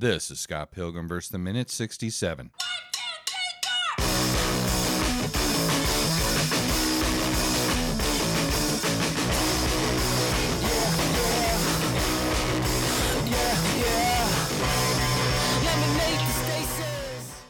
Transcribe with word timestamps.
This 0.00 0.30
is 0.30 0.40
Scott 0.40 0.70
Pilgrim 0.70 1.06
versus 1.06 1.28
the 1.28 1.36
Minute 1.36 1.68
67. 1.68 2.52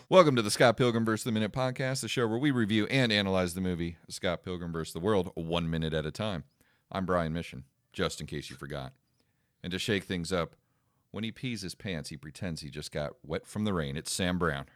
Welcome 0.09 0.35
to 0.35 0.43
the 0.43 0.51
Scott 0.51 0.77
Pilgrim 0.77 1.05
vs. 1.05 1.23
the 1.23 1.31
Minute 1.31 1.53
podcast, 1.53 2.01
the 2.01 2.09
show 2.09 2.27
where 2.27 2.37
we 2.37 2.51
review 2.51 2.87
and 2.87 3.13
analyze 3.13 3.55
the 3.55 3.61
movie 3.61 3.97
Scott 4.09 4.43
Pilgrim 4.43 4.73
vs. 4.73 4.93
the 4.93 4.99
World 4.99 5.31
one 5.37 5.71
minute 5.71 5.95
at 5.95 6.05
a 6.05 6.11
time. 6.11 6.43
I'm 6.91 7.07
Brian 7.07 7.33
Mission, 7.33 7.63
just 7.93 8.21
in 8.21 8.27
case 8.27 8.51
you 8.51 8.57
forgot. 8.57 8.93
And 9.63 9.71
to 9.71 9.79
shake 9.79 10.03
things 10.03 10.33
up, 10.33 10.57
when 11.11 11.25
he 11.25 11.33
pees 11.33 11.63
his 11.63 11.75
pants, 11.75 12.11
he 12.11 12.17
pretends 12.17 12.61
he 12.61 12.71
just 12.71 12.93
got 12.93 13.13
wet 13.25 13.47
from 13.47 13.65
the 13.65 13.73
rain. 13.73 13.97
It's 13.97 14.13
Sam 14.13 14.39
Brown. 14.39 14.67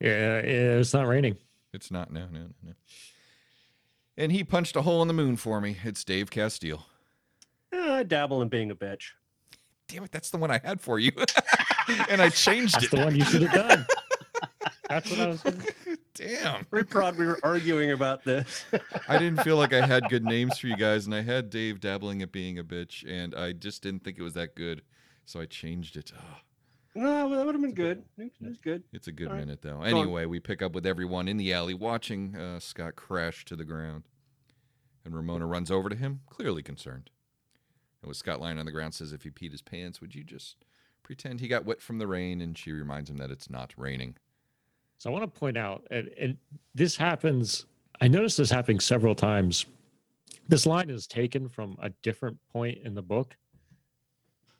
Yeah, 0.00 0.38
it's 0.38 0.92
not 0.92 1.06
raining. 1.06 1.36
It's 1.72 1.90
not, 1.90 2.12
no, 2.12 2.26
no, 2.30 2.48
no. 2.62 2.72
And 4.16 4.32
he 4.32 4.44
punched 4.44 4.76
a 4.76 4.82
hole 4.82 5.00
in 5.02 5.08
the 5.08 5.14
moon 5.14 5.36
for 5.36 5.60
me. 5.60 5.76
It's 5.84 6.04
Dave 6.04 6.30
Castile. 6.30 6.86
Yeah, 7.72 7.94
I 7.94 8.02
dabble 8.02 8.42
in 8.42 8.48
being 8.48 8.70
a 8.70 8.74
bitch. 8.74 9.10
Damn 9.88 10.04
it, 10.04 10.12
that's 10.12 10.30
the 10.30 10.36
one 10.38 10.50
I 10.50 10.60
had 10.62 10.80
for 10.80 10.98
you. 10.98 11.12
and 12.08 12.20
I 12.20 12.28
changed 12.28 12.74
That's 12.74 12.86
it. 12.86 12.90
the 12.90 12.98
one 12.98 13.14
you 13.16 13.24
should 13.24 13.42
have 13.42 13.68
done. 13.68 13.86
That's 14.88 15.10
what 15.10 15.20
I 15.20 15.26
was. 15.28 15.42
Damn. 16.14 16.66
Very 16.70 16.84
proud 16.84 17.16
we 17.16 17.24
were 17.26 17.38
arguing 17.42 17.92
about 17.92 18.22
this. 18.24 18.64
I 19.08 19.18
didn't 19.18 19.42
feel 19.42 19.56
like 19.56 19.72
I 19.72 19.86
had 19.86 20.10
good 20.10 20.24
names 20.24 20.58
for 20.58 20.66
you 20.66 20.76
guys, 20.76 21.06
and 21.06 21.14
I 21.14 21.22
had 21.22 21.48
Dave 21.48 21.80
dabbling 21.80 22.20
at 22.20 22.32
being 22.32 22.58
a 22.58 22.64
bitch, 22.64 23.08
and 23.08 23.34
I 23.34 23.52
just 23.52 23.82
didn't 23.82 24.04
think 24.04 24.18
it 24.18 24.22
was 24.22 24.34
that 24.34 24.54
good, 24.54 24.82
so 25.24 25.40
I 25.40 25.46
changed 25.46 25.96
it. 25.96 26.12
Ugh, 26.16 26.36
no, 26.94 27.30
that 27.30 27.46
would 27.46 27.54
have 27.54 27.62
been 27.62 27.74
good. 27.74 28.02
It 28.18 28.32
was 28.40 28.58
good. 28.58 28.82
it's 28.92 29.08
a 29.08 29.12
good 29.12 29.28
All 29.28 29.34
right. 29.34 29.40
minute, 29.40 29.62
though. 29.62 29.82
Anyway, 29.82 30.26
we 30.26 30.40
pick 30.40 30.60
up 30.62 30.72
with 30.72 30.86
everyone 30.86 31.26
in 31.28 31.36
the 31.38 31.52
alley 31.52 31.74
watching 31.74 32.36
uh, 32.36 32.60
Scott 32.60 32.96
crash 32.96 33.44
to 33.46 33.56
the 33.56 33.64
ground, 33.64 34.04
and 35.04 35.14
Ramona 35.14 35.46
runs 35.46 35.70
over 35.70 35.88
to 35.88 35.96
him, 35.96 36.20
clearly 36.28 36.62
concerned. 36.62 37.10
And 38.02 38.08
with 38.08 38.18
Scott 38.18 38.40
lying 38.40 38.58
on 38.58 38.66
the 38.66 38.72
ground, 38.72 38.94
says, 38.94 39.12
"If 39.12 39.22
he 39.22 39.30
peed 39.30 39.52
his 39.52 39.62
pants, 39.62 40.00
would 40.00 40.14
you 40.14 40.22
just 40.24 40.64
pretend 41.02 41.40
he 41.40 41.48
got 41.48 41.64
wet 41.64 41.80
from 41.80 41.98
the 41.98 42.06
rain?" 42.06 42.40
And 42.40 42.58
she 42.58 42.72
reminds 42.72 43.08
him 43.08 43.16
that 43.18 43.30
it's 43.30 43.48
not 43.48 43.72
raining. 43.76 44.16
So 44.98 45.08
I 45.10 45.12
want 45.12 45.32
to 45.32 45.40
point 45.40 45.56
out, 45.56 45.86
and, 45.90 46.08
and 46.20 46.36
this 46.74 46.96
happens. 46.96 47.66
I 48.00 48.08
noticed 48.08 48.36
this 48.38 48.50
happening 48.50 48.80
several 48.80 49.14
times. 49.14 49.66
This 50.48 50.66
line 50.66 50.90
is 50.90 51.06
taken 51.06 51.48
from 51.48 51.76
a 51.80 51.88
different 52.02 52.38
point 52.52 52.78
in 52.84 52.94
the 52.94 53.02
book, 53.02 53.36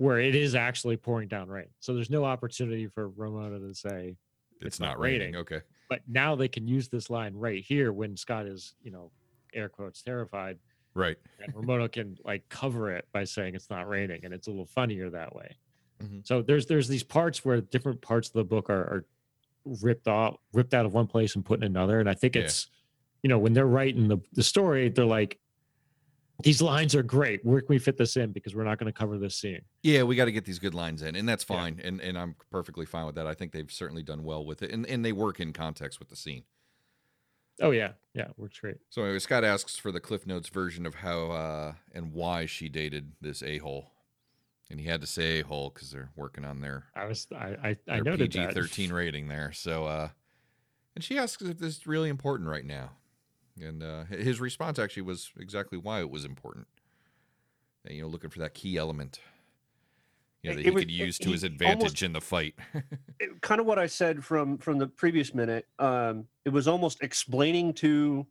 where 0.03 0.19
it 0.19 0.34
is 0.34 0.56
actually 0.56 0.97
pouring 0.97 1.28
down 1.28 1.48
rain. 1.48 1.69
So 1.78 1.95
there's 1.95 2.11
no 2.11 2.25
opportunity 2.25 2.89
for 2.89 3.08
Ramona 3.11 3.61
to 3.61 3.72
say, 3.72 4.17
It's, 4.56 4.67
It's 4.67 4.81
not, 4.81 4.86
not 4.95 4.98
raining. 4.98 5.20
raining. 5.20 5.36
Okay. 5.36 5.61
but 5.89 6.00
now 6.08 6.34
they 6.34 6.48
can 6.48 6.67
use 6.67 6.89
this 6.89 7.08
line 7.11 7.34
right 7.34 7.62
here 7.62 7.92
when 7.92 8.17
Scott 8.17 8.47
is, 8.47 8.75
you 8.83 8.91
know, 8.91 9.11
air 9.55 9.69
quotes 9.69 10.03
terrified, 10.03 10.58
Right. 10.95 11.17
and 11.39 11.55
Ramona 11.55 11.89
can 11.89 12.17
like 12.25 12.48
cover 12.48 12.91
it 12.91 13.06
by 13.12 13.23
saying 13.25 13.55
it's 13.55 13.69
not 13.70 13.86
raining, 13.89 14.25
and 14.25 14.33
it's 14.34 14.47
a 14.48 14.50
little 14.50 14.67
funnier 14.67 15.08
that 15.11 15.34
way. 15.36 15.55
Mhm. 16.03 16.27
So 16.27 16.41
there's 16.42 16.67
there's 16.67 16.89
these 16.89 17.03
parts 17.05 17.45
where 17.45 17.61
different 17.61 18.00
parts 18.00 18.28
of 18.28 18.33
the 18.34 18.45
book 18.45 18.70
are, 18.70 18.83
are 18.95 19.05
ripped 19.83 20.08
off, 20.08 20.36
ripped 20.53 20.73
out 20.75 20.84
of 20.86 20.95
one 20.95 21.06
place 21.06 21.36
and 21.36 21.45
put 21.45 21.61
in 21.61 21.64
another, 21.64 22.00
and 22.00 22.08
I 22.08 22.14
think 22.14 22.34
Yeah. 22.34 22.42
it's 22.42 22.69
you 23.23 23.28
know 23.28 23.39
when 23.39 23.53
they're 23.53 23.67
writing 23.67 24.08
the 24.08 24.19
the 24.33 24.42
story, 24.42 24.89
they're 24.89 25.05
like, 25.05 25.39
these 26.43 26.61
lines 26.62 26.95
are 26.95 27.03
great. 27.03 27.45
Where 27.45 27.61
can 27.61 27.69
we 27.69 27.79
fit 27.79 27.97
this 27.97 28.17
in? 28.17 28.33
Because 28.33 28.55
we're 28.55 28.65
not 28.65 28.79
going 28.79 28.93
to 28.93 28.97
cover 28.98 29.19
this 29.19 29.37
scene. 29.37 29.62
Yeah, 29.83 30.03
we 30.03 30.17
got 30.17 30.27
to 30.27 30.33
get 30.33 30.45
these 30.45 30.59
good 30.59 30.75
lines 30.75 31.03
in, 31.03 31.15
and 31.17 31.29
that's 31.29 31.45
Yeah. 31.48 31.57
fine. 31.57 31.81
And 31.83 32.01
and 32.01 32.19
I'm 32.19 32.35
perfectly 32.51 32.87
fine 32.87 33.07
with 33.07 33.15
that. 33.17 33.27
I 33.27 33.35
think 33.35 33.53
they've 33.53 33.71
certainly 33.71 34.03
done 34.03 34.25
well 34.25 34.45
with 34.45 34.63
it, 34.63 34.70
and 34.70 34.87
and 34.87 35.05
they 35.05 35.13
work 35.13 35.41
in 35.41 35.53
context 35.53 35.98
with 35.98 36.09
the 36.09 36.17
scene. 36.17 36.45
Oh 37.61 37.70
yeah, 37.70 37.93
yeah, 38.15 38.29
works 38.37 38.59
great. 38.59 38.79
So 38.91 39.03
anyway, 39.03 39.19
Scott 39.19 39.45
asks 39.45 39.77
for 39.77 39.92
the 39.92 40.01
Cliff 40.01 40.27
Notes 40.27 40.48
version 40.48 40.86
of 40.86 40.97
how 40.97 41.30
uh, 41.30 41.75
and 41.92 42.13
why 42.13 42.47
she 42.47 42.69
dated 42.69 43.13
this 43.20 43.42
a 43.42 43.59
hole, 43.59 43.92
and 44.70 44.80
he 44.80 44.86
had 44.86 45.01
to 45.03 45.07
say 45.07 45.41
a 45.41 45.45
hole 45.45 45.70
because 45.70 45.91
they're 45.91 46.11
working 46.17 46.45
on 46.45 46.61
their 46.61 46.86
I 46.97 47.05
was 47.05 47.27
I 47.35 47.57
I, 47.63 47.77
I 47.89 48.01
noted 48.01 48.33
PG 48.33 48.39
that. 48.47 48.55
thirteen 48.55 48.92
rating 48.92 49.29
there. 49.29 49.53
So 49.53 49.85
uh, 49.85 50.09
and 50.97 51.05
she 51.05 51.19
asks 51.19 51.42
if 51.42 51.59
this 51.59 51.77
is 51.79 51.86
really 51.86 52.09
important 52.09 52.48
right 52.48 52.64
now, 52.64 52.92
and 53.61 53.83
uh, 53.83 54.05
his 54.05 54.40
response 54.40 54.79
actually 54.79 55.02
was 55.02 55.30
exactly 55.39 55.79
why 55.79 56.01
it 56.01 56.11
was 56.11 56.24
important. 56.24 56.67
And, 57.85 57.95
you 57.96 58.02
know, 58.02 58.08
looking 58.08 58.30
for 58.30 58.39
that 58.40 58.55
key 58.55 58.77
element. 58.77 59.20
You 60.42 60.51
know, 60.51 60.57
that 60.57 60.61
it 60.61 60.64
he 60.64 60.70
was- 60.70 60.83
could 60.83 60.90
use 60.90 61.18
to 61.18 61.27
he 61.27 61.33
his 61.33 61.42
advantage 61.45 61.79
almost- 61.79 62.02
in 62.02 62.12
the 62.12 62.20
fight. 62.20 62.55
It- 63.20 63.41
kind 63.42 63.61
of 63.61 63.67
what 63.67 63.79
I 63.79 63.86
said 63.86 64.24
from 64.24 64.58
from 64.58 64.79
the 64.79 64.86
previous 64.89 65.35
minute. 65.35 65.67
Um, 65.79 66.27
it 66.45 66.51
was 66.51 66.67
almost 66.67 67.02
explaining 67.02 67.74
to, 67.74 68.27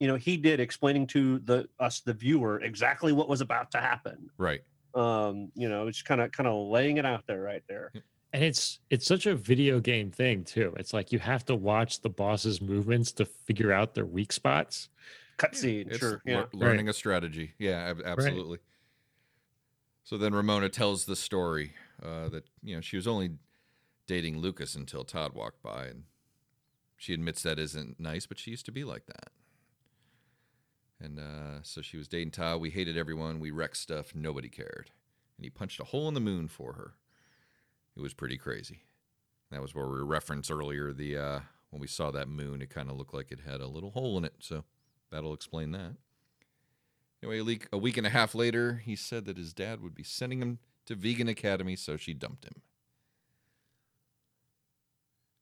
you 0.00 0.08
know, 0.08 0.16
he 0.16 0.36
did 0.36 0.58
explaining 0.60 1.06
to 1.08 1.38
the 1.40 1.68
us 1.78 2.00
the 2.00 2.12
viewer 2.14 2.60
exactly 2.60 3.12
what 3.12 3.28
was 3.28 3.40
about 3.40 3.70
to 3.72 3.78
happen. 3.78 4.30
right. 4.38 4.60
Um, 4.94 5.52
you 5.54 5.68
know, 5.68 5.86
it's 5.86 6.02
kind 6.02 6.20
of 6.20 6.32
kind 6.32 6.48
of 6.48 6.68
laying 6.68 6.96
it 6.96 7.04
out 7.06 7.24
there 7.28 7.42
right 7.42 7.62
there. 7.68 7.92
And 8.32 8.44
it's 8.44 8.80
it's 8.90 9.06
such 9.06 9.26
a 9.26 9.34
video 9.34 9.80
game 9.80 10.10
thing 10.10 10.44
too 10.44 10.74
it's 10.78 10.92
like 10.92 11.12
you 11.12 11.18
have 11.18 11.44
to 11.44 11.54
watch 11.54 12.00
the 12.00 12.10
boss's 12.10 12.60
movements 12.60 13.10
to 13.12 13.24
figure 13.24 13.72
out 13.72 13.94
their 13.94 14.06
weak 14.06 14.32
spots 14.32 14.88
Cutscene, 15.38 15.86
It's 15.86 15.98
sure, 15.98 16.20
lear- 16.26 16.36
yeah. 16.36 16.44
learning 16.52 16.88
a 16.88 16.92
strategy. 16.92 17.52
Yeah, 17.60 17.90
ab- 17.90 18.02
absolutely. 18.04 18.58
So 20.02 20.18
then 20.18 20.34
Ramona 20.34 20.68
tells 20.68 21.04
the 21.04 21.14
story 21.14 21.74
uh, 22.02 22.28
that 22.30 22.42
you 22.60 22.74
know 22.74 22.80
she 22.80 22.96
was 22.96 23.06
only 23.06 23.30
dating 24.08 24.38
Lucas 24.40 24.74
until 24.74 25.04
Todd 25.04 25.34
walked 25.34 25.62
by, 25.62 25.86
and 25.86 26.02
she 26.96 27.14
admits 27.14 27.42
that 27.44 27.56
isn't 27.56 28.00
nice, 28.00 28.26
but 28.26 28.36
she 28.40 28.50
used 28.50 28.66
to 28.66 28.72
be 28.72 28.82
like 28.82 29.06
that. 29.06 29.28
And 31.00 31.20
uh, 31.20 31.62
so 31.62 31.82
she 31.82 31.96
was 31.96 32.08
dating 32.08 32.32
Todd. 32.32 32.60
We 32.60 32.70
hated 32.70 32.96
everyone. 32.98 33.38
We 33.38 33.52
wrecked 33.52 33.76
stuff. 33.76 34.16
Nobody 34.16 34.48
cared. 34.48 34.90
And 35.36 35.44
he 35.44 35.50
punched 35.50 35.78
a 35.78 35.84
hole 35.84 36.08
in 36.08 36.14
the 36.14 36.20
moon 36.20 36.48
for 36.48 36.72
her. 36.72 36.94
It 37.98 38.00
was 38.00 38.14
pretty 38.14 38.38
crazy. 38.38 38.84
That 39.50 39.60
was 39.60 39.74
where 39.74 39.86
we 39.86 39.98
referenced 40.00 40.50
earlier 40.50 40.92
the 40.92 41.18
uh, 41.18 41.40
when 41.70 41.80
we 41.80 41.86
saw 41.86 42.10
that 42.12 42.28
moon. 42.28 42.62
It 42.62 42.70
kind 42.70 42.88
of 42.88 42.96
looked 42.96 43.12
like 43.12 43.30
it 43.30 43.40
had 43.46 43.60
a 43.60 43.66
little 43.66 43.90
hole 43.90 44.16
in 44.16 44.24
it. 44.24 44.34
So 44.38 44.64
That'll 45.10 45.34
explain 45.34 45.72
that. 45.72 45.94
Anyway, 47.22 47.38
a 47.38 47.44
week, 47.44 47.68
a 47.72 47.78
week 47.78 47.96
and 47.96 48.06
a 48.06 48.10
half 48.10 48.34
later, 48.34 48.82
he 48.84 48.94
said 48.94 49.24
that 49.24 49.36
his 49.36 49.52
dad 49.52 49.80
would 49.80 49.94
be 49.94 50.04
sending 50.04 50.40
him 50.40 50.58
to 50.86 50.94
Vegan 50.94 51.28
Academy, 51.28 51.76
so 51.76 51.96
she 51.96 52.14
dumped 52.14 52.44
him. 52.44 52.62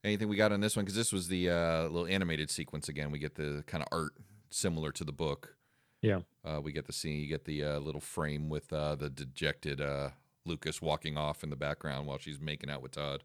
Anything 0.02 0.28
we 0.28 0.36
got 0.36 0.52
on 0.52 0.60
this 0.60 0.76
one? 0.76 0.84
Because 0.84 0.96
this 0.96 1.12
was 1.12 1.28
the 1.28 1.50
uh, 1.50 1.82
little 1.82 2.06
animated 2.06 2.48
sequence 2.50 2.88
again. 2.88 3.10
We 3.10 3.18
get 3.18 3.34
the 3.34 3.64
kind 3.66 3.82
of 3.82 3.88
art 3.90 4.12
similar 4.50 4.92
to 4.92 5.04
the 5.04 5.12
book. 5.12 5.56
Yeah. 6.00 6.20
Uh, 6.44 6.60
we 6.62 6.72
get 6.72 6.86
the 6.86 6.92
scene. 6.92 7.20
You 7.20 7.26
get 7.26 7.44
the 7.44 7.64
uh, 7.64 7.78
little 7.80 8.00
frame 8.00 8.48
with 8.48 8.72
uh, 8.72 8.94
the 8.94 9.10
dejected 9.10 9.80
uh, 9.80 10.10
Lucas 10.46 10.80
walking 10.80 11.16
off 11.16 11.42
in 11.42 11.50
the 11.50 11.56
background 11.56 12.06
while 12.06 12.18
she's 12.18 12.40
making 12.40 12.70
out 12.70 12.82
with 12.82 12.92
Todd. 12.92 13.22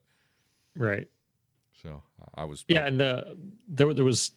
right 0.76 1.08
So 1.82 2.02
uh, 2.22 2.26
I 2.36 2.44
was 2.46 2.66
yeah 2.68 2.86
and 2.88 3.02
uh, 3.02 3.24
there, 3.68 3.94
there 3.94 4.06
was 4.06 4.32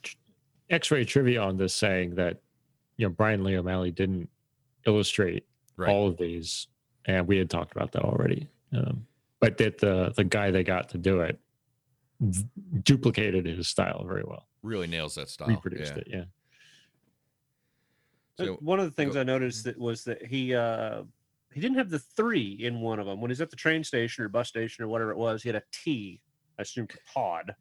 x-ray 0.70 1.04
trivia 1.04 1.40
on 1.42 1.56
this 1.56 1.74
saying 1.74 2.14
that 2.14 2.40
you 2.96 3.06
know 3.06 3.10
bryan 3.10 3.44
lee 3.44 3.56
o'malley 3.56 3.90
didn't 3.90 4.28
illustrate 4.86 5.44
right. 5.76 5.90
all 5.90 6.08
of 6.08 6.16
these 6.16 6.68
and 7.06 7.26
we 7.28 7.36
had 7.36 7.50
talked 7.50 7.72
about 7.72 7.92
that 7.92 8.02
already 8.02 8.48
um, 8.74 9.06
but 9.40 9.56
that 9.58 9.78
the 9.78 10.12
the 10.16 10.24
guy 10.24 10.50
they 10.50 10.64
got 10.64 10.88
to 10.88 10.96
do 10.98 11.20
it 11.20 11.38
v- 12.20 12.44
duplicated 12.82 13.44
his 13.46 13.68
style 13.68 14.04
very 14.06 14.24
well 14.24 14.46
really 14.62 14.86
nails 14.86 15.14
that 15.14 15.28
style. 15.28 15.48
reproduced 15.48 15.92
yeah. 15.94 15.98
it 16.00 16.08
yeah 16.10 16.24
Uh, 18.38 18.44
So 18.46 18.54
one 18.60 18.80
of 18.80 18.86
the 18.86 18.90
things 18.90 19.14
go- 19.14 19.20
I 19.20 19.24
noticed 19.24 19.64
that 19.64 19.78
was 19.78 20.04
that 20.04 20.24
he 20.26 20.54
uh 20.54 21.02
he 21.54 21.60
didn't 21.60 21.78
have 21.78 21.90
the 21.90 21.98
three 21.98 22.58
in 22.60 22.80
one 22.80 22.98
of 22.98 23.06
them. 23.06 23.20
When 23.20 23.30
he's 23.30 23.40
at 23.40 23.50
the 23.50 23.56
train 23.56 23.84
station 23.84 24.24
or 24.24 24.28
bus 24.28 24.48
station 24.48 24.84
or 24.84 24.88
whatever 24.88 25.10
it 25.12 25.16
was, 25.16 25.42
he 25.42 25.48
had 25.48 25.56
a 25.56 25.62
T, 25.72 26.20
I 26.58 26.62
assume 26.62 26.86
for 26.86 26.98
Todd, 27.12 27.54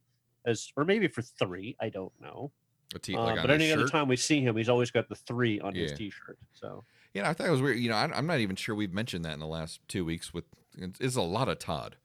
as 0.46 0.70
or 0.76 0.84
maybe 0.86 1.08
for 1.08 1.22
three. 1.22 1.76
I 1.80 1.90
don't 1.90 2.14
know. 2.20 2.52
a 2.96 3.00
t- 3.00 3.16
Uh, 3.16 3.22
like 3.24 3.38
on 3.40 3.44
but 3.44 3.52
any 3.52 3.72
other 3.72 3.88
time 3.88 4.08
we 4.08 4.16
see 4.18 4.42
him, 4.42 4.56
he's 4.58 4.70
always 4.70 4.92
got 4.92 5.08
the 5.10 5.16
three 5.16 5.60
on 5.60 5.74
his 5.76 5.94
T-shirt. 5.94 6.38
So 6.54 6.84
Yeah, 7.14 7.30
I 7.30 7.34
thought 7.34 7.48
it 7.48 7.52
was 7.52 7.62
weird. 7.62 7.78
You 7.80 7.90
know, 7.90 7.96
I, 7.96 8.06
I'm 8.14 8.28
not 8.28 8.40
even 8.40 8.56
sure 8.56 8.76
we've 8.76 8.94
mentioned 8.94 9.24
that 9.26 9.34
in 9.34 9.40
the 9.40 9.48
last 9.48 9.80
two 9.88 10.04
weeks. 10.06 10.34
With 10.34 10.46
it's, 10.78 11.00
it's 11.00 11.16
a 11.16 11.22
lot 11.22 11.48
of 11.50 11.60
Todd. 11.60 11.96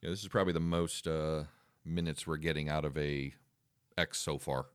Yeah, 0.00 0.10
this 0.10 0.22
is 0.22 0.28
probably 0.28 0.52
the 0.52 0.60
most 0.60 1.06
uh, 1.06 1.44
minutes 1.84 2.26
we're 2.26 2.36
getting 2.36 2.68
out 2.68 2.84
of 2.84 2.96
a 2.98 3.32
X 3.96 4.18
so 4.18 4.38
far. 4.38 4.66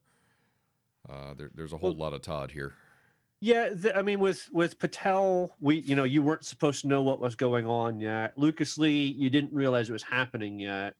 Uh, 1.09 1.33
there, 1.35 1.49
there's 1.53 1.73
a 1.73 1.77
whole 1.77 1.91
Well- 1.95 2.11
lot 2.11 2.13
of 2.13 2.21
Todd 2.21 2.51
here. 2.51 2.73
Yeah, 3.39 3.69
the, 3.69 3.95
I 3.95 4.01
mean 4.01 4.19
with 4.19 4.47
with 4.51 4.79
Patel, 4.79 5.55
we 5.59 5.77
you 5.79 5.95
know 5.95 6.03
you 6.03 6.21
weren't 6.21 6.45
supposed 6.45 6.81
to 6.81 6.87
know 6.87 7.01
what 7.01 7.19
was 7.19 7.35
going 7.35 7.65
on 7.65 7.99
yet. 7.99 8.37
Lucas 8.37 8.77
Lee, 8.77 9.15
you 9.17 9.29
didn't 9.29 9.53
realize 9.53 9.89
it 9.89 9.93
was 9.93 10.03
happening 10.03 10.59
yet. 10.59 10.95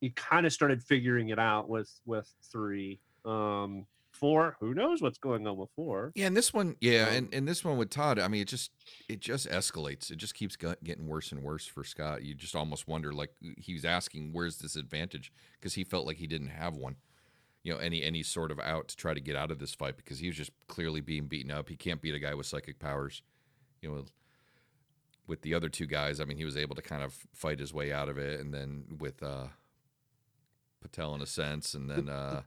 You 0.00 0.10
kind 0.12 0.44
of 0.44 0.52
started 0.52 0.82
figuring 0.82 1.30
it 1.30 1.38
out 1.38 1.68
with 1.68 1.90
with 2.04 2.32
three. 2.50 3.00
Um, 3.24 3.86
four. 4.14 4.56
Who 4.60 4.74
knows 4.74 5.02
what's 5.02 5.18
going 5.18 5.46
on 5.46 5.56
with 5.56 5.70
four? 5.74 6.12
Yeah, 6.14 6.26
and 6.26 6.36
this 6.36 6.52
one, 6.54 6.76
yeah, 6.80 7.08
Um, 7.08 7.14
and, 7.14 7.34
and 7.34 7.48
this 7.48 7.64
one 7.64 7.76
with 7.76 7.90
Todd, 7.90 8.18
I 8.18 8.28
mean, 8.28 8.42
it 8.42 8.48
just 8.48 8.70
it 9.08 9.20
just 9.20 9.48
escalates. 9.48 10.10
It 10.10 10.16
just 10.16 10.34
keeps 10.34 10.56
getting 10.56 11.06
worse 11.06 11.32
and 11.32 11.42
worse 11.42 11.66
for 11.66 11.84
Scott. 11.84 12.22
You 12.22 12.34
just 12.34 12.54
almost 12.54 12.88
wonder, 12.88 13.12
like 13.12 13.30
he 13.58 13.74
was 13.74 13.84
asking, 13.84 14.32
"Where's 14.32 14.58
this 14.58 14.76
advantage?" 14.76 15.32
Because 15.60 15.74
he 15.74 15.84
felt 15.84 16.06
like 16.06 16.18
he 16.18 16.26
didn't 16.26 16.48
have 16.48 16.74
one, 16.74 16.96
you 17.64 17.72
know, 17.72 17.78
any 17.78 18.02
any 18.02 18.22
sort 18.22 18.52
of 18.52 18.60
out 18.60 18.88
to 18.88 18.96
try 18.96 19.14
to 19.14 19.20
get 19.20 19.34
out 19.34 19.50
of 19.50 19.58
this 19.58 19.74
fight 19.74 19.96
because 19.96 20.20
he 20.20 20.28
was 20.28 20.36
just 20.36 20.52
clearly 20.68 21.00
being 21.00 21.26
beaten 21.26 21.50
up. 21.50 21.68
He 21.68 21.76
can't 21.76 22.00
beat 22.00 22.14
a 22.14 22.20
guy 22.20 22.34
with 22.34 22.46
psychic 22.46 22.78
powers, 22.78 23.22
you 23.82 23.90
know. 23.90 24.04
With 25.26 25.40
the 25.40 25.54
other 25.54 25.70
two 25.70 25.86
guys, 25.86 26.20
I 26.20 26.26
mean, 26.26 26.36
he 26.36 26.44
was 26.44 26.58
able 26.58 26.76
to 26.76 26.82
kind 26.82 27.02
of 27.02 27.14
fight 27.32 27.58
his 27.58 27.72
way 27.72 27.90
out 27.90 28.10
of 28.10 28.18
it, 28.18 28.40
and 28.40 28.52
then 28.52 28.84
with 29.00 29.22
uh 29.22 29.46
Patel 30.82 31.14
in 31.14 31.22
a 31.22 31.26
sense, 31.26 31.72
and 31.72 31.90
then 31.90 32.10
uh 32.10 32.42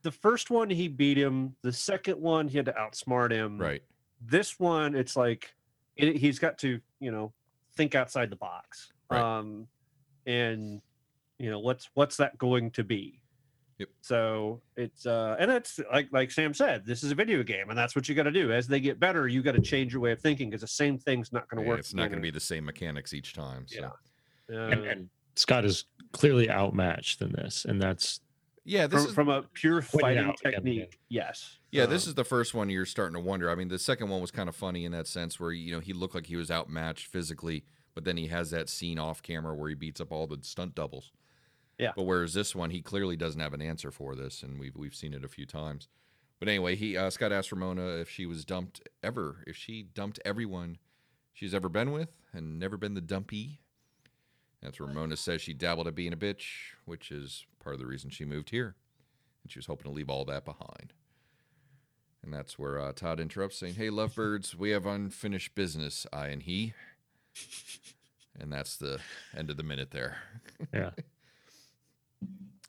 The 0.00 0.10
first 0.10 0.50
one 0.50 0.70
he 0.70 0.88
beat 0.88 1.18
him. 1.18 1.54
The 1.60 1.72
second 1.72 2.18
one 2.18 2.48
he 2.48 2.56
had 2.56 2.66
to 2.66 2.72
outsmart 2.72 3.30
him. 3.30 3.58
right, 3.58 3.82
This 4.20 4.58
one, 4.58 4.94
it's 4.94 5.14
like 5.14 5.54
it, 5.96 6.16
he's 6.16 6.38
got 6.38 6.56
to 6.58 6.80
you 7.00 7.10
know 7.12 7.34
think 7.76 7.94
outside 7.94 8.30
the 8.30 8.36
box. 8.36 8.92
Right. 9.10 9.20
Um, 9.20 9.68
and 10.24 10.80
you 11.38 11.50
know 11.50 11.58
what's 11.58 11.90
what's 11.92 12.16
that 12.16 12.38
going 12.38 12.70
to 12.72 12.84
be? 12.84 13.21
Yep. 13.82 13.88
So 14.00 14.60
it's 14.76 15.06
uh 15.06 15.34
and 15.40 15.50
it's 15.50 15.80
like 15.92 16.08
like 16.12 16.30
Sam 16.30 16.54
said, 16.54 16.86
this 16.86 17.02
is 17.02 17.10
a 17.10 17.14
video 17.16 17.42
game, 17.42 17.68
and 17.68 17.76
that's 17.76 17.96
what 17.96 18.08
you 18.08 18.14
got 18.14 18.22
to 18.24 18.30
do. 18.30 18.52
As 18.52 18.68
they 18.68 18.78
get 18.78 19.00
better, 19.00 19.26
you 19.26 19.42
got 19.42 19.52
to 19.56 19.60
change 19.60 19.92
your 19.92 20.00
way 20.00 20.12
of 20.12 20.20
thinking 20.20 20.50
because 20.50 20.60
the 20.60 20.68
same 20.68 20.98
thing's 20.98 21.32
not 21.32 21.48
going 21.48 21.58
to 21.60 21.64
Yeah, 21.64 21.70
work. 21.70 21.80
it's 21.80 21.94
not 21.94 22.08
going 22.10 22.18
to 22.18 22.22
be 22.22 22.30
the 22.30 22.38
same 22.38 22.64
mechanics 22.64 23.12
each 23.12 23.32
time. 23.32 23.66
So. 23.66 23.90
Yeah. 24.48 24.56
and, 24.70 24.80
Uh, 24.86 24.88
and 24.88 25.08
Scott 25.34 25.64
is 25.64 25.86
clearly 26.12 26.48
outmatched 26.48 27.22
in 27.22 27.32
this, 27.32 27.64
and 27.64 27.82
that's 27.82 28.20
Yeah, 28.64 28.86
this 28.86 29.00
from, 29.02 29.08
is 29.08 29.14
from 29.14 29.28
a 29.30 29.42
pure 29.54 29.82
Point 29.82 30.02
fighting 30.02 30.24
out 30.24 30.38
again, 30.44 30.52
technique. 30.52 30.98
Yes. 31.08 31.58
yeah, 31.72 31.86
this 31.86 32.06
is 32.06 32.14
the 32.14 32.24
first 32.24 32.54
one 32.54 32.70
you're 32.70 32.86
starting 32.86 33.14
to 33.14 33.20
wonder. 33.20 33.50
I 33.50 33.56
mean, 33.56 33.66
the 33.68 33.78
second 33.80 34.10
one 34.10 34.20
was 34.20 34.30
kind 34.30 34.48
of 34.48 34.54
funny 34.54 34.84
in 34.84 34.92
that 34.92 35.08
sense 35.08 35.40
where 35.40 35.50
you 35.50 35.72
know 35.72 35.80
he 35.80 35.92
looked 35.92 36.14
like 36.14 36.26
he 36.26 36.36
was 36.36 36.50
outmatched 36.52 37.06
physically, 37.08 37.64
but 37.94 38.04
then 38.04 38.16
he 38.16 38.28
has 38.28 38.50
that 38.50 38.68
scene 38.68 38.98
off 39.00 39.22
camera 39.22 39.54
where 39.56 39.68
he 39.70 39.74
beats 39.74 40.00
up 40.00 40.12
all 40.12 40.26
the 40.28 40.38
stunt 40.42 40.74
doubles. 40.76 41.10
Yeah. 41.82 41.92
But 41.96 42.04
whereas 42.04 42.34
this 42.34 42.54
one, 42.54 42.70
he 42.70 42.80
clearly 42.80 43.16
doesn't 43.16 43.40
have 43.40 43.54
an 43.54 43.62
answer 43.62 43.90
for 43.90 44.14
this, 44.14 44.42
and 44.42 44.58
we've 44.58 44.76
we've 44.76 44.94
seen 44.94 45.14
it 45.14 45.24
a 45.24 45.28
few 45.28 45.46
times. 45.46 45.88
But 46.38 46.48
anyway, 46.48 46.76
he 46.76 46.96
uh, 46.96 47.10
Scott 47.10 47.32
asked 47.32 47.52
Ramona 47.52 47.86
if 47.96 48.08
she 48.08 48.26
was 48.26 48.44
dumped 48.44 48.80
ever, 49.02 49.44
if 49.46 49.56
she 49.56 49.82
dumped 49.82 50.18
everyone 50.24 50.78
she's 51.32 51.54
ever 51.54 51.68
been 51.68 51.92
with 51.92 52.10
and 52.32 52.58
never 52.58 52.76
been 52.76 52.94
the 52.94 53.00
dumpy. 53.00 53.60
That's 54.62 54.78
where 54.78 54.88
Ramona 54.88 55.16
says 55.16 55.40
she 55.40 55.54
dabbled 55.54 55.88
at 55.88 55.94
being 55.94 56.12
a 56.12 56.16
bitch, 56.16 56.44
which 56.84 57.10
is 57.10 57.44
part 57.62 57.74
of 57.74 57.80
the 57.80 57.86
reason 57.86 58.10
she 58.10 58.24
moved 58.24 58.50
here. 58.50 58.76
And 59.42 59.50
she 59.50 59.58
was 59.58 59.66
hoping 59.66 59.90
to 59.90 59.90
leave 59.90 60.08
all 60.08 60.24
that 60.26 60.44
behind. 60.44 60.92
And 62.22 62.32
that's 62.32 62.58
where 62.58 62.78
uh, 62.78 62.92
Todd 62.92 63.18
interrupts, 63.18 63.58
saying, 63.58 63.74
Hey, 63.74 63.90
lovebirds, 63.90 64.54
we 64.54 64.70
have 64.70 64.86
unfinished 64.86 65.56
business, 65.56 66.06
I 66.12 66.28
and 66.28 66.42
he. 66.42 66.74
And 68.38 68.52
that's 68.52 68.76
the 68.76 69.00
end 69.36 69.50
of 69.50 69.56
the 69.56 69.62
minute 69.62 69.90
there. 69.90 70.18
yeah. 70.72 70.90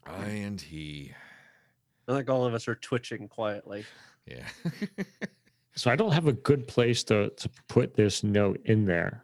I 0.06 0.26
and 0.28 0.60
he. 0.60 1.12
I 2.08 2.14
think 2.16 2.30
all 2.30 2.46
of 2.46 2.54
us 2.54 2.68
are 2.68 2.76
twitching 2.76 3.28
quietly. 3.28 3.86
Yeah. 4.26 4.46
So 5.76 5.90
I 5.90 5.96
don't 5.96 6.12
have 6.12 6.28
a 6.28 6.34
good 6.34 6.68
place 6.68 7.04
to 7.06 7.32
to 7.32 7.50
put 7.68 7.96
this 7.96 8.24
note 8.24 8.62
in 8.66 8.86
there. 8.86 9.24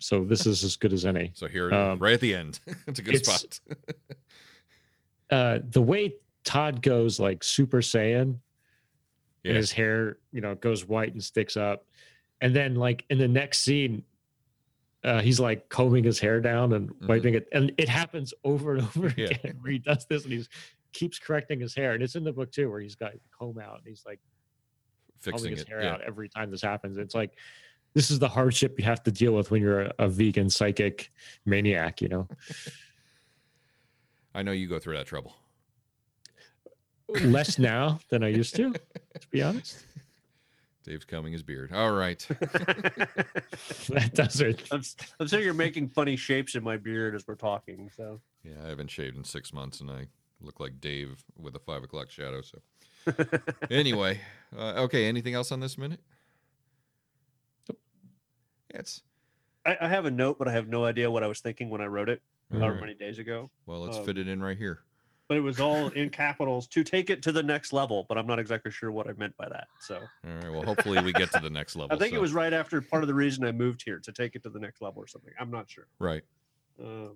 So 0.00 0.22
this 0.22 0.44
is 0.44 0.62
as 0.64 0.76
good 0.76 0.92
as 0.92 1.06
any. 1.06 1.30
so 1.34 1.48
here, 1.48 1.72
Um, 1.72 1.98
right 1.98 2.12
at 2.12 2.20
the 2.20 2.34
end. 2.34 2.60
it's 2.86 2.98
a 2.98 3.02
good 3.02 3.14
it's- 3.14 3.40
spot. 3.40 3.60
Uh, 5.30 5.60
the 5.70 5.80
way 5.80 6.14
Todd 6.44 6.82
goes 6.82 7.18
like 7.18 7.42
Super 7.42 7.78
Saiyan, 7.78 8.36
and 9.46 9.56
his 9.56 9.72
hair, 9.72 10.18
you 10.30 10.42
know, 10.42 10.54
goes 10.56 10.86
white 10.86 11.14
and 11.14 11.24
sticks 11.24 11.56
up, 11.56 11.86
and 12.42 12.54
then 12.54 12.74
like 12.74 13.06
in 13.08 13.16
the 13.16 13.26
next 13.28 13.60
scene, 13.60 14.04
uh, 15.04 15.20
he's 15.20 15.40
like 15.40 15.68
combing 15.68 16.04
his 16.04 16.18
hair 16.20 16.40
down 16.40 16.72
and 16.74 16.90
Mhm. 16.90 17.08
wiping 17.08 17.34
it, 17.34 17.48
and 17.52 17.72
it 17.78 17.88
happens 17.88 18.32
over 18.44 18.74
and 18.76 18.82
over 18.96 19.12
Yeah. 19.16 19.26
again 19.26 19.58
where 19.60 19.72
he 19.72 19.78
does 19.78 20.06
this 20.06 20.24
and 20.24 20.32
he's 20.32 20.48
keeps 20.92 21.18
correcting 21.18 21.60
his 21.60 21.74
hair, 21.74 21.92
and 21.94 22.02
it's 22.02 22.14
in 22.16 22.24
the 22.24 22.32
book 22.32 22.52
too 22.52 22.70
where 22.70 22.80
he's 22.80 22.94
got 22.94 23.12
comb 23.36 23.58
out 23.58 23.78
and 23.78 23.86
he's 23.86 24.04
like 24.06 24.20
Fixing 25.20 25.52
his 25.52 25.62
it. 25.62 25.68
hair 25.68 25.82
Yeah. 25.82 25.92
out 25.94 26.00
every 26.02 26.28
time 26.28 26.50
this 26.50 26.62
happens. 26.62 26.98
It's 26.98 27.14
like 27.14 27.36
this 27.94 28.10
is 28.10 28.18
the 28.18 28.28
hardship 28.28 28.78
you 28.78 28.84
have 28.84 29.02
to 29.04 29.12
deal 29.12 29.34
with 29.34 29.50
when 29.50 29.62
you're 29.62 29.82
a, 29.82 29.94
a 30.00 30.08
vegan 30.08 30.50
psychic 30.50 31.10
maniac, 31.44 32.00
you 32.02 32.08
know. 32.08 32.28
I 34.34 34.42
know 34.42 34.52
you 34.52 34.66
go 34.68 34.78
through 34.78 34.96
that 34.96 35.06
trouble. 35.06 35.36
Less 37.08 37.58
now 37.58 38.00
than 38.08 38.24
I 38.24 38.28
used 38.28 38.54
to, 38.56 38.72
to 38.72 39.28
be 39.30 39.42
honest. 39.42 39.84
Dave's 40.84 41.04
combing 41.04 41.32
his 41.32 41.42
beard. 41.42 41.72
All 41.72 41.92
right. 41.92 42.26
That 43.88 44.10
does 44.14 44.40
it. 44.40 44.62
I'm, 44.72 44.80
s- 44.80 44.96
I'm 45.20 45.26
sure 45.28 45.40
you're 45.40 45.54
making 45.54 45.88
funny 45.90 46.16
shapes 46.16 46.54
in 46.54 46.62
my 46.64 46.76
beard 46.76 47.14
as 47.14 47.26
we're 47.26 47.34
talking. 47.34 47.90
So 47.96 48.20
Yeah, 48.44 48.54
I 48.64 48.68
haven't 48.68 48.90
shaved 48.90 49.16
in 49.16 49.24
six 49.24 49.52
months, 49.52 49.80
and 49.80 49.90
I 49.90 50.06
look 50.40 50.60
like 50.60 50.80
Dave 50.80 51.24
with 51.38 51.54
a 51.54 51.58
five 51.58 51.82
o'clock 51.82 52.10
shadow. 52.10 52.40
So 52.42 52.58
anyway, 53.70 54.20
uh, 54.56 54.82
okay. 54.84 55.06
Anything 55.06 55.34
else 55.34 55.52
on 55.52 55.60
this 55.60 55.76
minute? 55.78 56.00
Yeah, 57.68 58.80
it's 58.80 59.02
I, 59.66 59.76
I 59.82 59.88
have 59.88 60.06
a 60.06 60.10
note, 60.10 60.38
but 60.38 60.48
I 60.48 60.52
have 60.52 60.68
no 60.68 60.84
idea 60.84 61.10
what 61.10 61.22
I 61.22 61.26
was 61.26 61.40
thinking 61.40 61.70
when 61.70 61.80
I 61.80 61.86
wrote 61.86 62.08
it 62.08 62.22
however 62.50 62.66
Alright. 62.66 62.80
many 62.80 62.94
days 62.94 63.18
ago. 63.18 63.50
well. 63.66 63.80
Let's 63.80 63.98
um, 63.98 64.04
fit 64.04 64.18
it 64.18 64.28
in 64.28 64.42
right 64.42 64.56
here. 64.58 64.80
But 65.32 65.38
it 65.38 65.44
was 65.44 65.60
all 65.60 65.88
in 65.88 66.10
capitals 66.10 66.66
to 66.66 66.84
take 66.84 67.08
it 67.08 67.22
to 67.22 67.32
the 67.32 67.42
next 67.42 67.72
level. 67.72 68.04
But 68.06 68.18
I'm 68.18 68.26
not 68.26 68.38
exactly 68.38 68.70
sure 68.70 68.92
what 68.92 69.08
I 69.08 69.14
meant 69.14 69.34
by 69.38 69.48
that. 69.48 69.66
So 69.80 69.94
All 69.94 70.30
right. 70.30 70.52
Well, 70.52 70.62
hopefully 70.62 71.02
we 71.02 71.10
get 71.14 71.32
to 71.32 71.40
the 71.40 71.48
next 71.48 71.74
level. 71.74 71.96
I 71.96 71.98
think 71.98 72.12
it 72.12 72.20
was 72.20 72.34
right 72.34 72.52
after 72.52 72.82
part 72.82 73.02
of 73.02 73.06
the 73.06 73.14
reason 73.14 73.42
I 73.42 73.50
moved 73.50 73.82
here 73.82 73.98
to 73.98 74.12
take 74.12 74.34
it 74.34 74.42
to 74.42 74.50
the 74.50 74.58
next 74.58 74.82
level 74.82 75.02
or 75.02 75.06
something. 75.06 75.32
I'm 75.40 75.50
not 75.50 75.70
sure. 75.70 75.86
right. 75.98 76.20
Um, 76.78 77.12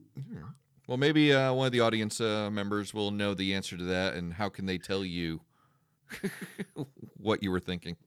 Well, 0.86 0.96
maybe 0.96 1.34
uh, 1.34 1.52
one 1.52 1.66
of 1.66 1.72
the 1.72 1.80
audience 1.80 2.18
uh, 2.18 2.48
members 2.50 2.94
will 2.94 3.10
know 3.10 3.34
the 3.34 3.52
answer 3.52 3.76
to 3.76 3.84
that, 3.84 4.14
and 4.14 4.32
how 4.32 4.48
can 4.48 4.64
they 4.64 4.78
tell 4.78 5.04
you 5.04 5.42
what 7.18 7.42
you 7.42 7.50
were 7.50 7.60
thinking? 7.60 7.98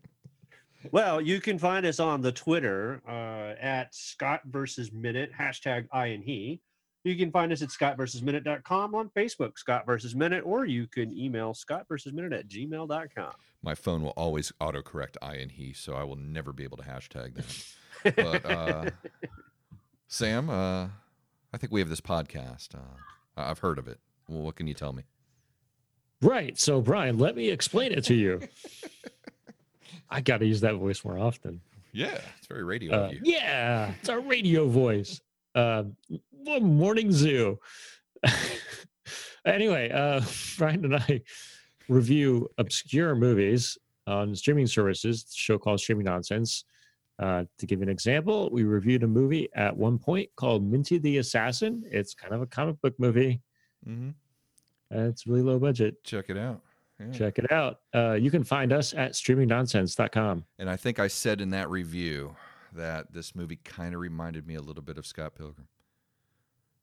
Well, 0.91 1.21
you 1.21 1.39
can 1.39 1.59
find 1.59 1.85
us 1.85 1.99
on 1.99 2.21
the 2.21 2.31
Twitter 2.31 3.03
uh, 3.07 3.61
at 3.61 3.93
Scott 3.93 4.41
versus 4.45 4.91
Minute, 4.91 5.31
hashtag 5.39 5.87
I 5.91 6.07
and 6.07 6.23
he. 6.23 6.61
You 7.09 7.15
can 7.17 7.31
find 7.31 7.51
us 7.51 7.61
at 7.63 7.69
scottversusminute.com 7.69 8.93
on 8.93 9.09
Facebook, 9.09 9.57
Scott 9.57 9.85
versus 9.87 10.13
Minute, 10.15 10.43
or 10.45 10.65
you 10.65 10.85
can 10.85 11.11
email 11.17 11.53
scottversusminute 11.53 11.87
versus 11.87 12.13
Minute 12.13 12.33
at 12.33 12.47
gmail.com. 12.47 13.31
My 13.63 13.73
phone 13.75 14.03
will 14.03 14.11
always 14.11 14.51
autocorrect 14.61 15.15
I 15.21 15.35
and 15.35 15.51
he, 15.51 15.73
so 15.73 15.93
I 15.95 16.03
will 16.03 16.15
never 16.17 16.53
be 16.53 16.63
able 16.63 16.77
to 16.77 16.83
hashtag 16.83 17.33
that. 18.03 18.15
But 18.15 18.45
uh, 18.45 18.89
Sam, 20.07 20.49
uh, 20.49 20.85
I 21.51 21.57
think 21.57 21.73
we 21.73 21.79
have 21.79 21.89
this 21.89 22.01
podcast. 22.01 22.75
Uh, 22.75 22.79
I- 23.35 23.49
I've 23.49 23.59
heard 23.59 23.79
of 23.79 23.87
it. 23.87 23.99
Well, 24.27 24.41
what 24.43 24.55
can 24.55 24.67
you 24.67 24.73
tell 24.75 24.93
me? 24.93 25.03
Right. 26.21 26.59
So, 26.59 26.81
Brian, 26.81 27.17
let 27.17 27.35
me 27.35 27.49
explain 27.49 27.91
it 27.91 28.03
to 28.05 28.13
you. 28.13 28.41
I 30.09 30.21
got 30.21 30.37
to 30.39 30.45
use 30.45 30.61
that 30.61 30.75
voice 30.75 31.03
more 31.03 31.17
often. 31.17 31.61
Yeah, 31.91 32.19
it's 32.37 32.45
very 32.47 32.63
radio 32.63 32.93
Uh, 32.95 33.11
yeah, 33.23 33.93
it's 33.99 34.09
our 34.09 34.19
radio 34.19 34.67
voice. 34.67 35.21
Uh, 35.55 35.83
morning 36.61 37.11
zoo. 37.11 37.59
anyway, 39.45 39.89
uh, 39.91 40.21
Brian 40.57 40.85
and 40.85 40.95
I 40.95 41.21
review 41.87 42.49
obscure 42.57 43.15
movies 43.15 43.77
on 44.07 44.35
streaming 44.35 44.67
services. 44.67 45.23
The 45.23 45.35
show 45.35 45.57
called 45.57 45.79
Streaming 45.79 46.05
Nonsense. 46.05 46.65
Uh, 47.17 47.43
to 47.57 47.65
give 47.65 47.79
you 47.79 47.83
an 47.83 47.89
example, 47.89 48.49
we 48.51 48.63
reviewed 48.63 49.03
a 49.03 49.07
movie 49.07 49.49
at 49.53 49.75
one 49.75 49.97
point 49.97 50.29
called 50.37 50.63
Minty 50.63 50.97
the 50.97 51.17
Assassin. 51.17 51.83
It's 51.91 52.13
kind 52.13 52.33
of 52.33 52.41
a 52.41 52.45
comic 52.45 52.79
book 52.81 52.93
movie. 52.97 53.41
Mm-hmm. 53.87 54.09
Uh, 54.95 55.09
it's 55.09 55.27
really 55.27 55.41
low 55.41 55.59
budget. 55.59 56.01
Check 56.03 56.29
it 56.29 56.37
out. 56.37 56.61
Yeah. 56.99 57.11
Check 57.11 57.39
it 57.39 57.51
out. 57.51 57.79
Uh, 57.93 58.13
you 58.13 58.31
can 58.31 58.43
find 58.43 58.71
us 58.71 58.93
at 58.93 59.13
streamingnonsense.com. 59.13 60.45
And 60.59 60.69
I 60.69 60.75
think 60.75 60.99
I 60.99 61.07
said 61.07 61.41
in 61.41 61.49
that 61.51 61.69
review 61.69 62.35
that 62.73 63.13
this 63.13 63.35
movie 63.35 63.57
kind 63.63 63.93
of 63.93 64.01
reminded 64.01 64.47
me 64.47 64.55
a 64.55 64.61
little 64.61 64.83
bit 64.83 64.97
of 64.97 65.05
Scott 65.05 65.35
Pilgrim. 65.35 65.67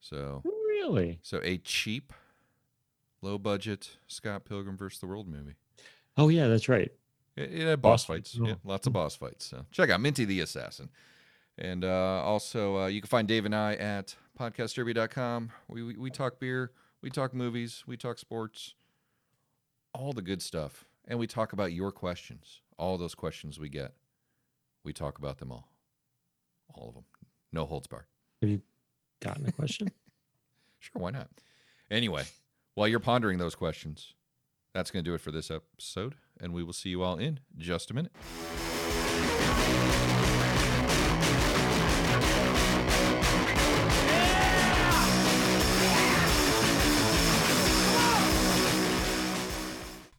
So, 0.01 0.43
Really? 0.45 1.19
so 1.23 1.41
a 1.43 1.59
cheap, 1.59 2.13
low 3.23 3.39
budget 3.39 3.97
Scott 4.07 4.45
Pilgrim 4.45 4.77
versus 4.77 5.01
the 5.01 5.07
World 5.07 5.29
movie. 5.29 5.55
Oh, 6.17 6.29
yeah, 6.29 6.49
that's 6.49 6.69
right. 6.69 6.93
It, 7.37 7.53
it 7.53 7.67
had 7.67 7.83
boss 7.83 8.03
Boss 8.03 8.05
fights, 8.05 8.35
fights. 8.37 8.49
Yeah, 8.49 8.55
oh. 8.55 8.61
lots 8.65 8.87
of 8.87 8.93
boss 8.93 9.17
fights. 9.17 9.47
So 9.47 9.67
check 9.71 9.91
out 9.91 10.01
Minty 10.01 10.25
the 10.25 10.41
Assassin. 10.41 10.89
And 11.59 11.85
uh, 11.85 12.23
also, 12.23 12.79
uh, 12.79 12.87
you 12.87 13.01
can 13.01 13.09
find 13.09 13.27
Dave 13.27 13.45
and 13.47 13.55
I 13.55 13.75
at 13.75 14.15
podcastderby.com. 14.39 15.51
We, 15.69 15.83
we, 15.83 15.97
we 15.97 16.11
talk 16.11 16.39
beer, 16.39 16.73
we 17.03 17.11
talk 17.11 17.33
movies, 17.33 17.83
we 17.87 17.97
talk 17.97 18.19
sports, 18.19 18.75
all 19.95 20.13
the 20.13 20.23
good 20.23 20.43
stuff. 20.43 20.85
And 21.09 21.19
we 21.19 21.27
talk 21.27 21.53
about 21.53 21.73
your 21.73 21.93
questions. 21.93 22.61
All 22.79 22.99
those 22.99 23.15
questions 23.15 23.59
we 23.59 23.69
get, 23.69 23.95
we 24.85 24.93
talk 24.93 25.19
about 25.19 25.39
them 25.39 25.53
all. 25.53 25.69
All 26.75 26.89
of 26.89 26.95
them. 26.95 27.05
No 27.53 27.65
holds 27.67 27.87
barred. 27.87 28.07
Have 28.43 28.51
you 28.51 28.63
gotten 29.21 29.47
a 29.47 29.53
question? 29.53 29.91
Sure, 30.79 31.03
why 31.03 31.11
not? 31.11 31.29
Anyway, 31.91 32.25
while 32.75 32.87
you're 32.87 33.01
pondering 33.01 33.39
those 33.39 33.55
questions, 33.57 34.13
that's 34.73 34.91
going 34.91 35.05
to 35.05 35.11
do 35.11 35.15
it 35.15 35.21
for 35.21 35.33
this 35.33 35.51
episode. 35.51 36.15
and 36.41 36.53
we 36.53 36.63
will 36.63 36.75
see 36.75 36.91
you 36.91 37.03
all 37.03 37.17
in 37.17 37.41
just 37.59 37.91
a 37.91 37.95
minute. 37.95 38.13